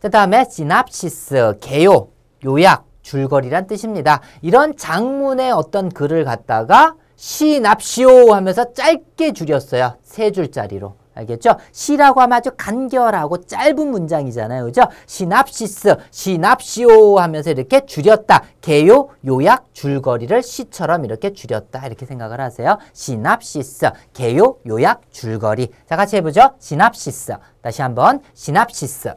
자, 0.00 0.08
다음에 0.08 0.46
시납시스, 0.48 1.58
개요, 1.60 2.08
요약, 2.46 2.86
줄거리란 3.02 3.66
뜻입니다. 3.66 4.20
이런 4.40 4.74
장문의 4.74 5.52
어떤 5.52 5.90
글을 5.90 6.24
갖다가 6.24 6.94
시납시오 7.16 8.32
하면서 8.32 8.72
짧게 8.72 9.34
줄였어요. 9.34 9.96
세 10.02 10.30
줄짜리로. 10.30 10.94
알겠죠? 11.12 11.56
시라고 11.72 12.22
하면 12.22 12.38
아주 12.38 12.50
간결하고 12.56 13.42
짧은 13.44 13.90
문장이잖아요. 13.90 14.64
그죠? 14.64 14.82
시납시스, 15.04 15.96
시납시오 16.10 17.18
하면서 17.18 17.50
이렇게 17.50 17.84
줄였다. 17.84 18.44
개요, 18.62 19.08
요약, 19.26 19.66
줄거리를 19.74 20.42
시처럼 20.42 21.04
이렇게 21.04 21.34
줄였다. 21.34 21.86
이렇게 21.86 22.06
생각을 22.06 22.40
하세요. 22.40 22.78
시납시스, 22.94 23.90
개요, 24.14 24.56
요약, 24.66 25.02
줄거리. 25.10 25.68
자, 25.86 25.96
같이 25.96 26.16
해보죠. 26.16 26.52
시납시스. 26.58 27.34
다시 27.60 27.82
한번. 27.82 28.20
시납시스. 28.32 29.08